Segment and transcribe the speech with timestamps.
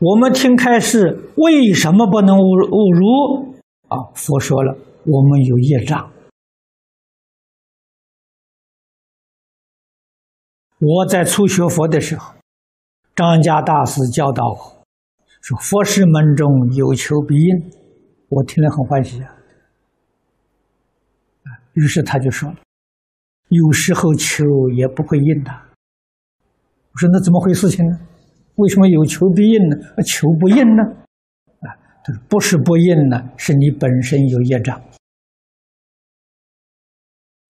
[0.00, 3.54] 我们听开示，为什么不能误误入？
[3.88, 6.10] 啊，佛说了，我们有业障。
[10.80, 12.34] 我在初学佛的时候，
[13.14, 14.84] 张家大师教导我
[15.40, 17.70] 说：“佛事门中有求必应。”
[18.28, 19.30] 我听了很欢喜啊。
[21.74, 22.52] 于是他就说
[23.48, 25.52] ：“有时候求也不会应的。”
[26.90, 27.96] 我说：“那怎么回事情呢？
[28.56, 29.76] 为什么有求必应呢？
[30.04, 30.82] 求不应呢？”
[31.66, 31.68] 啊，
[32.04, 34.80] 他说：“不是不应呢，是你本身有业障，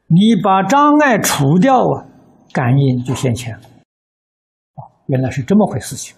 [0.07, 2.07] 你把障碍除掉啊。”
[2.55, 3.63] 感应就现前了，
[5.09, 6.17] 原来是这么回事情。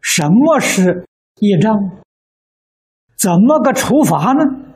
[0.00, 1.06] 什么是
[1.38, 1.72] 业障？
[3.16, 4.71] 怎么个除法呢？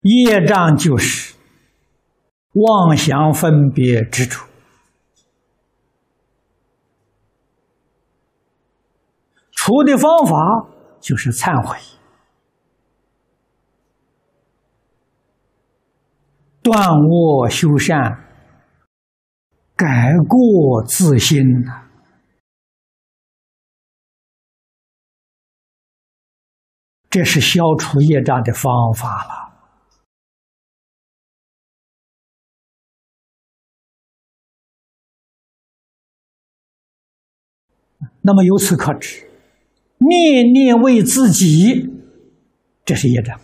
[0.00, 1.34] 业障就是
[2.54, 4.48] 妄想分别之处，
[9.52, 10.68] 除的方法。
[11.02, 11.78] 就是忏悔，
[16.60, 18.22] 断恶修善，
[19.74, 21.64] 改过自新，
[27.08, 29.49] 这是消除业障的方法了。
[38.22, 39.26] 那么由此可知。
[39.98, 41.90] 念念为自己，
[42.84, 43.38] 这是业障。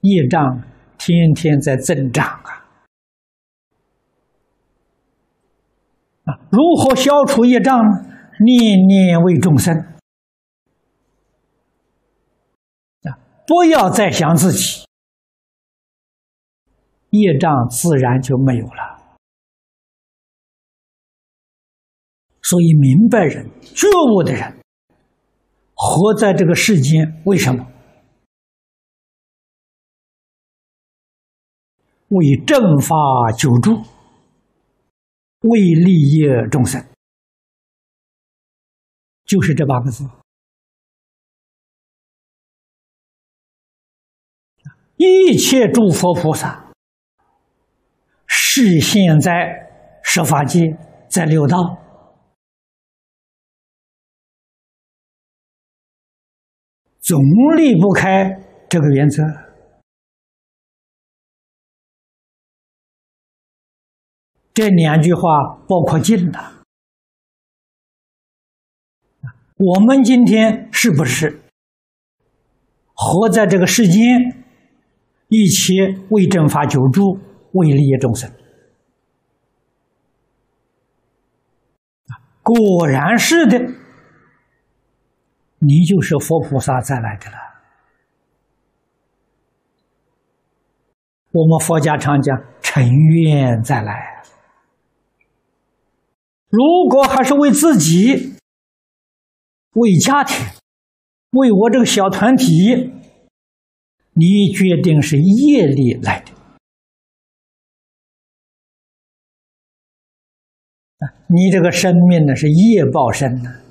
[0.00, 0.62] 业障
[0.98, 2.66] 天天在增长啊！
[6.24, 8.08] 啊，如何消除业障呢？
[8.44, 9.76] 念念为众生
[13.02, 13.18] 啊！
[13.46, 14.84] 不要再想自己，
[17.10, 19.01] 业障自然就没有了。
[22.52, 24.60] 所以，明白人、觉悟的人，
[25.74, 27.66] 活在这个世间，为什么？
[32.08, 32.94] 为正法
[33.38, 33.82] 久住，
[35.40, 36.84] 为利益众生，
[39.24, 40.04] 就是这八个字。
[44.96, 46.70] 一切诸佛菩萨，
[48.26, 49.70] 是现在
[50.04, 50.76] 十法界，
[51.08, 51.78] 在六道。
[57.12, 57.20] 总
[57.58, 58.40] 离不开
[58.70, 59.22] 这个原则。
[64.54, 65.20] 这两句话
[65.68, 66.64] 包括尽了。
[69.58, 71.42] 我们今天是不是
[72.94, 74.42] 活在这个世间，
[75.28, 77.18] 一切为正法久住，
[77.52, 78.32] 为利益众生？
[82.42, 83.81] 果然是的。
[85.64, 87.36] 你就是佛菩萨再来的了。
[91.30, 94.24] 我们佛家常讲成愿再来。
[96.48, 98.34] 如果还是为自己、
[99.74, 100.44] 为家庭、
[101.30, 102.92] 为我这个小团体，
[104.14, 106.32] 你决定是业力来的。
[111.28, 113.61] 你这个生命呢是业报生的。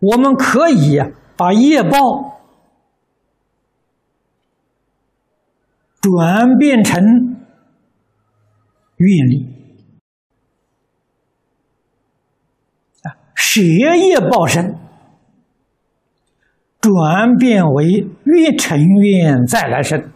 [0.00, 1.00] 我们可以
[1.36, 2.38] 把业报
[6.00, 7.02] 转变成
[8.96, 9.46] 愿力
[13.02, 14.76] 啊，舍业报身，
[16.80, 20.10] 转变为愿成愿再来生，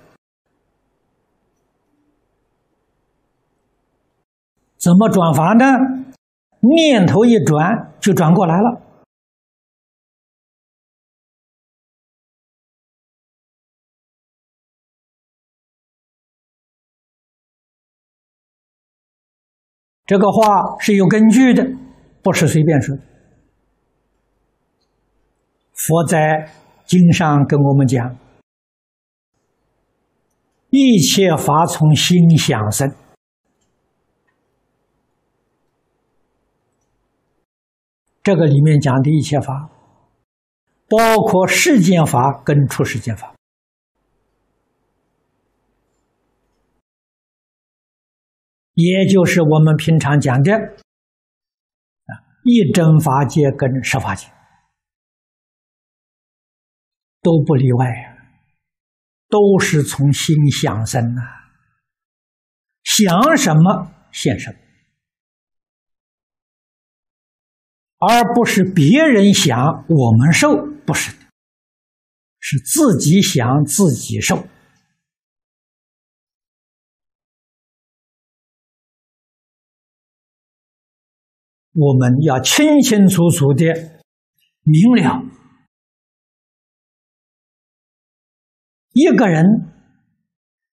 [4.79, 5.65] 怎么转法呢？
[6.61, 8.81] 念头一转，就转过来了。
[20.13, 21.67] 这个话是有根据的，
[22.23, 22.95] 不是随便说。
[25.73, 26.51] 佛在
[26.85, 28.15] 经上跟我们讲
[30.69, 32.95] ：“一切法从心想生。”
[38.23, 39.71] 这个里面讲的一切法，
[40.91, 43.35] 包括世间法跟出世间法。
[48.75, 52.11] 也就是我们平常讲的啊，
[52.45, 54.29] 一真法界跟十法界，
[57.21, 58.17] 都不例外呀，
[59.29, 61.21] 都是从心想生呐，
[62.83, 64.59] 想什么现什么，
[67.99, 71.27] 而不是别人想我们受，不是的，
[72.41, 74.47] 是自己想自己受。
[81.75, 83.65] 我们要清清楚楚的
[84.63, 85.25] 明了，
[88.93, 89.43] 一个人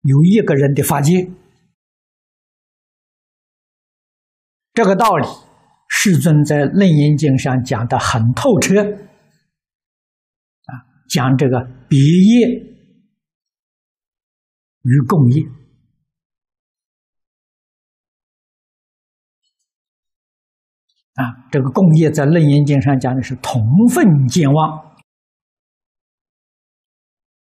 [0.01, 1.29] 有一个人的法界，
[4.73, 5.27] 这个道理，
[5.87, 10.71] 世尊在《楞严经》上讲的很透彻，啊，
[11.09, 12.47] 讲这个别业
[14.81, 15.66] 与共业。
[21.17, 23.59] 啊，这个共业在《楞严经》上讲的是同
[23.89, 24.93] 分见妄，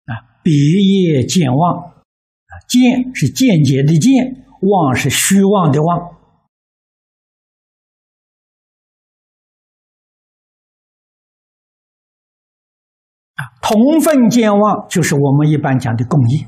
[0.05, 5.99] 啊，别业见妄，啊，见是间接的见，妄是虚妄的妄，
[13.35, 16.47] 啊，同分见妄就是我们一般讲的共业，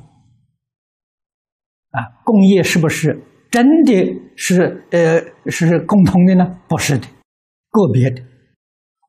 [1.90, 3.28] 啊，共业是不是？
[3.52, 3.94] 真的
[4.38, 5.22] 是呃
[5.52, 6.62] 是共同的呢？
[6.70, 7.06] 不是的，
[7.70, 8.24] 个别的。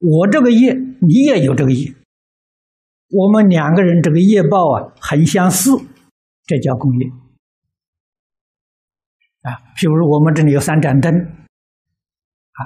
[0.01, 1.95] 我这个业，你也有这个业，
[3.09, 5.71] 我们两个人这个业报啊很相似，
[6.45, 7.07] 这叫共业。
[9.43, 12.61] 啊，譬如我们这里有三盏灯，啊，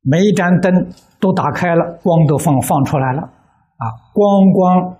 [0.00, 0.72] 每一盏灯
[1.18, 4.96] 都打开了，光都放放出来了，啊，光光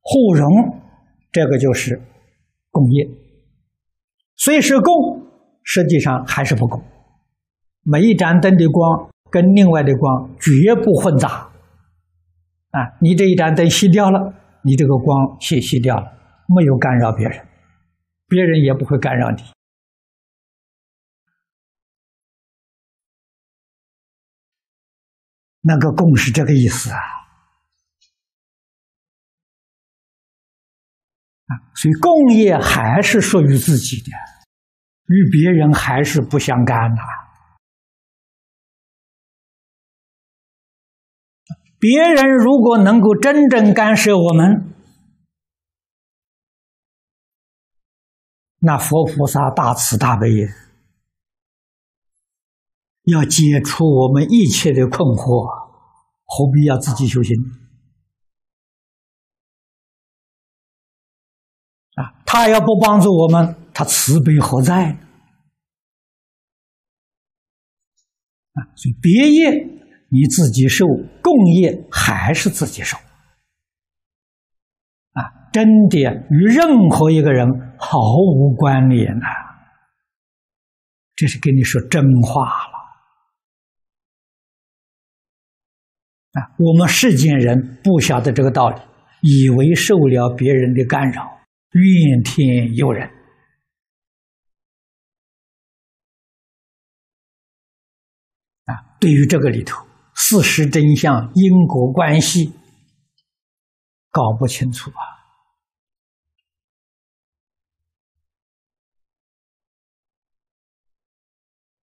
[0.00, 0.80] 互融，
[1.30, 2.02] 这个就是
[2.72, 3.08] 共业。
[4.36, 5.27] 虽是共。
[5.70, 6.82] 实际上还是不够，
[7.82, 11.52] 每一盏灯的光跟另外的光绝不混杂。
[12.70, 14.32] 啊，你这一盏灯熄掉了，
[14.62, 16.06] 你这个光熄熄掉了，
[16.48, 17.46] 没有干扰别人，
[18.28, 19.42] 别人也不会干扰你。
[25.60, 26.98] 那个共是这个意思啊，
[31.44, 34.10] 啊，所以共业还是属于自己的。
[35.08, 37.02] 与别人还是不相干呐。
[41.80, 44.74] 别人如果能够真正干涉我们，
[48.58, 50.28] 那佛菩萨大慈大悲，
[53.04, 55.68] 要解除我们一切的困惑，
[56.24, 57.36] 何必要自己修行？
[61.94, 63.57] 啊，他要不帮助我们。
[63.78, 64.90] 他慈悲何在？
[68.54, 69.52] 啊，所以别业
[70.08, 70.84] 你自己受，
[71.22, 72.98] 共业还是自己受。
[75.12, 75.22] 啊，
[75.52, 77.46] 真的与任何一个人
[77.78, 79.26] 毫无关联呐。
[81.14, 82.74] 这是跟你说真话了。
[86.32, 88.80] 啊，我们世间人不晓得这个道理，
[89.22, 91.22] 以为受了别人的干扰，
[91.70, 93.08] 怨天尤人。
[99.00, 102.52] 对于这个里头事实真相、因果关系
[104.10, 105.02] 搞不清楚啊，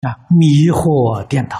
[0.08, 1.56] 啊，迷惑颠倒。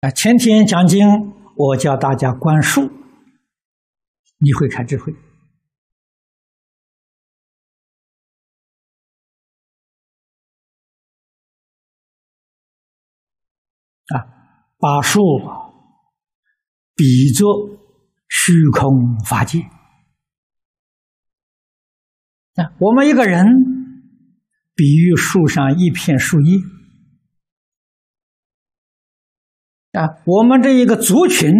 [0.00, 1.06] 啊，前天讲经，
[1.56, 2.82] 我教大家观数，
[4.36, 5.14] 你会开智慧。
[14.08, 14.20] 啊，
[14.78, 15.20] 把树
[16.94, 17.78] 比作
[18.28, 19.60] 虚空法界。
[22.56, 23.46] 啊，我们一个人
[24.74, 26.58] 比喻树上一片树叶。
[29.92, 31.50] 啊，我们这一个族群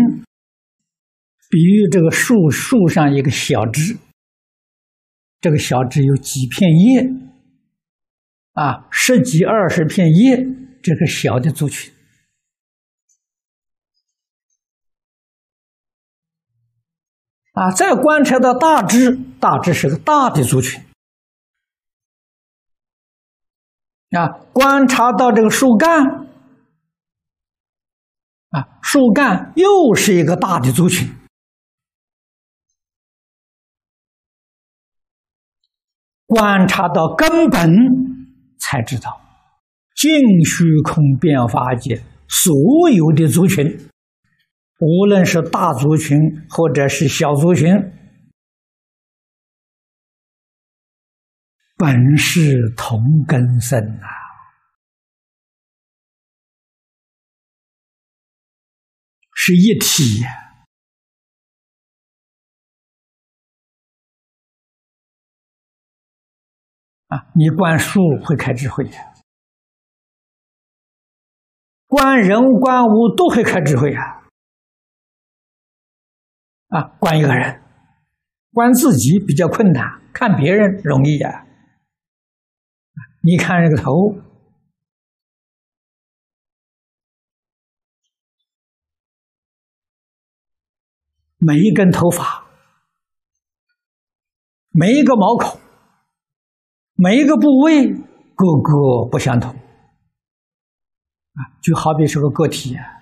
[1.49, 3.97] 比喻这个树树上一个小枝。
[5.41, 7.09] 这个小枝有几片叶？
[8.55, 10.37] 啊，十几二十片叶，
[10.83, 11.94] 这个小的族群。
[17.55, 20.83] 啊，再观察到大致，大致是个大的族群。
[24.11, 26.27] 啊，观察到这个树干，
[28.51, 31.09] 啊，树干又是一个大的族群。
[36.27, 37.71] 观察到根本，
[38.59, 39.21] 才知道
[39.95, 40.11] 尽
[40.45, 43.89] 虚空变法界所有的族群，
[44.81, 46.19] 无论是大族群
[46.51, 47.71] 或者是小族群，
[51.77, 54.09] 本是同根生啊，
[59.33, 60.25] 是一体。
[67.09, 68.97] 啊，你观树会开智慧的。
[71.87, 74.24] 观人观物都会开智慧啊！
[76.75, 77.63] 啊，观一个人，
[78.53, 81.47] 观自己比较困难，看别人容易呀。
[83.23, 83.93] 你看这个头，
[91.39, 92.45] 每一根头发，
[94.71, 95.61] 每一个毛孔，
[96.97, 99.53] 每一个部位，个个不相同。
[99.53, 102.94] 啊，就好比是个个体啊，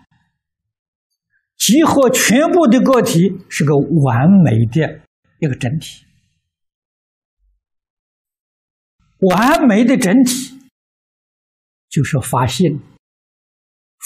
[1.64, 5.00] 集合全部的个体是个完美的
[5.38, 6.04] 一个整体，
[9.20, 10.58] 完美的整体
[11.88, 12.80] 就是发现，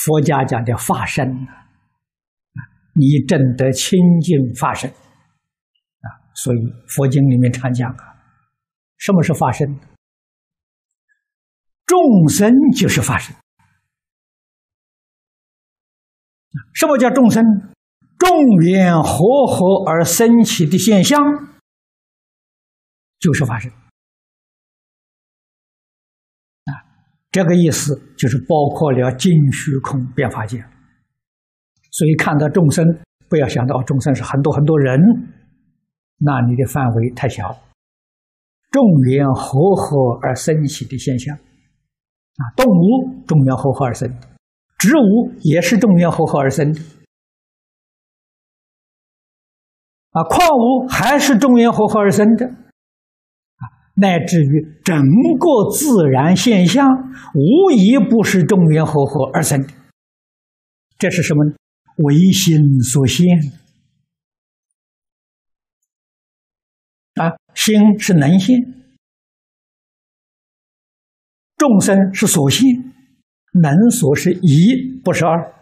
[0.04, 1.48] 佛家讲的发身啊，
[2.94, 6.58] 你证得清净发身啊，所以
[6.88, 8.04] 佛经里面常讲啊，
[8.98, 9.66] 什么是发身？
[11.86, 13.34] 众生就是发身。
[16.74, 17.44] 什么叫众生？
[18.18, 18.30] 众
[18.62, 21.20] 缘和合而生起的现象，
[23.18, 23.70] 就是发生。
[26.64, 26.72] 啊，
[27.30, 30.64] 这个意思就是包括了尽虚空变法界。
[31.92, 32.84] 所以看到众生，
[33.28, 34.98] 不要想到众生是很多很多人，
[36.18, 37.54] 那你的范围太小。
[38.70, 44.10] 众缘和合而生起的现象，啊，动物众缘和合而生。
[44.78, 46.80] 植物也是众缘和合而生的，
[50.10, 53.62] 啊，矿物还是众缘和合而生的，啊，
[53.94, 54.96] 乃至于整
[55.38, 56.86] 个自然现象，
[57.34, 59.72] 无一不是众缘和合而生的。
[60.98, 61.54] 这是什么呢？
[62.04, 63.26] 唯心所现。
[67.14, 68.56] 啊，心是能现，
[71.56, 72.92] 众生是所现。
[73.62, 75.54] 能所是一，不是二，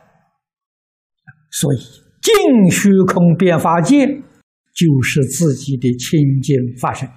[1.51, 1.79] 所以
[2.23, 7.09] 净虚空变法界就是自己的清净法身。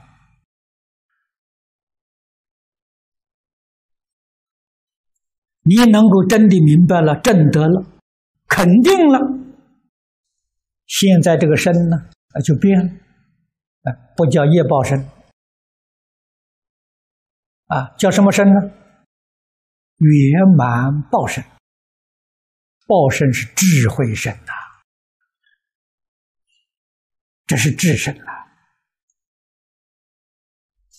[5.64, 8.00] 你能够真的明白了、证得了、
[8.48, 9.20] 肯定了，
[10.86, 11.98] 现在这个身呢，
[12.32, 12.90] 啊，就变了，
[13.84, 14.98] 啊，不叫业报身，
[17.66, 18.54] 啊，叫什么身呢？
[19.98, 21.44] 圆满报身，
[22.86, 24.54] 报身是智慧身呐，
[27.46, 28.32] 这是智身呐，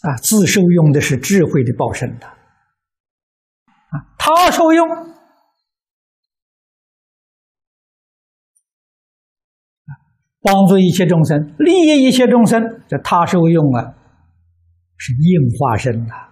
[0.03, 4.89] 啊，自受用的是智慧的报身的，啊，他受用，
[10.41, 13.95] 帮助一切众生，利益一切众生，这他受用啊，
[14.97, 16.28] 是应化身呐。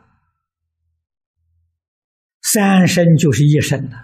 [2.57, 3.97] 三生就是一生的，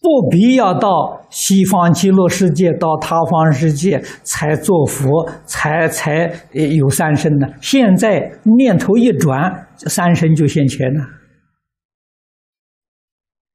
[0.00, 7.46] 不必要到西方极乐世界，到他方世界才做佛，才才有三生呢。
[7.60, 11.04] 现在念头一转，三生就现前了，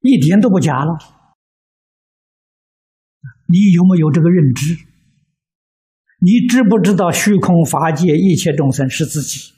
[0.01, 0.95] 一点都不假了。
[3.47, 4.86] 你有没有这个认知？
[6.19, 9.53] 你知不知道虚空法界一切众生是自己？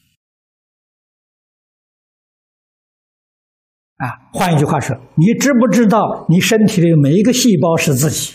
[3.96, 8.34] 啊，换一句话说，你知不知道你身体里每一个细胞是自己？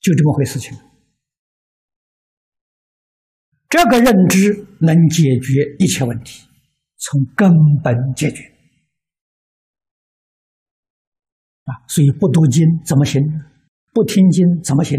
[0.00, 0.76] 就这么回事情。
[3.68, 6.46] 这个认知能解决一切问题，
[6.96, 8.42] 从根本解决。
[11.64, 13.20] 啊，所以不读经怎么行？
[13.92, 14.96] 不听经怎么行？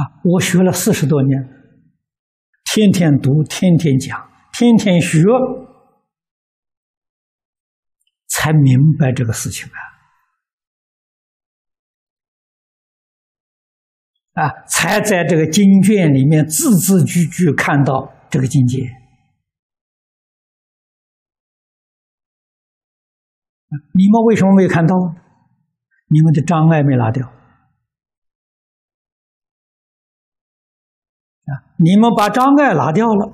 [0.00, 0.20] 啊！
[0.24, 1.42] 我学了四十多年，
[2.72, 5.20] 天天读，天天讲，天天学，
[8.28, 9.78] 才明白这个事情啊！
[14.42, 18.78] 啊，才在这个经卷里面字字句句看到这个境界。
[23.92, 24.94] 你们为什么没有看到？
[26.12, 27.30] 你们的障碍没拿掉。
[31.82, 33.32] 你们把障碍拿掉了，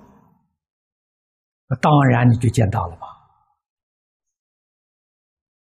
[1.81, 3.07] 当然你就见到了吧？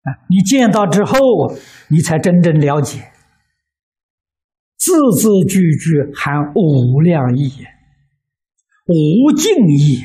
[0.04, 1.18] 啊，你见到之后，
[1.88, 3.12] 你才真正了解，
[4.78, 7.50] 字字句句含无量意，
[8.86, 10.02] 无尽意。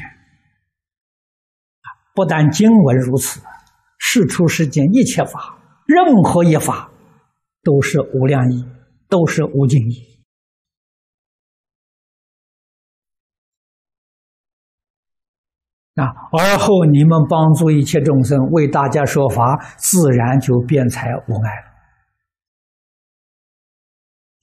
[2.13, 3.39] 不但经文如此，
[3.97, 6.91] 世出世间一切法，任何一法，
[7.63, 8.65] 都是无量意，
[9.07, 10.16] 都是无尽意。
[15.97, 16.05] 啊！
[16.31, 21.67] 而后你们帮助一切众生，为大家说法，自然就辩才无碍了。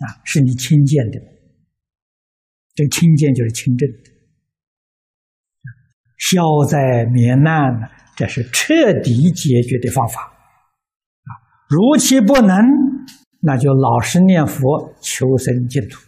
[0.04, 1.20] 啊，是你亲见的，
[2.74, 4.10] 这亲见就是亲证的。
[6.18, 10.22] 消灾免难，这是彻底解决的方法。
[10.22, 11.30] 啊，
[11.68, 12.56] 如其不能，
[13.42, 16.00] 那就老实念佛，求生净土。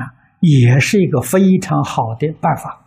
[0.00, 0.08] 啊，
[0.40, 2.80] 也是一个非常好的办法。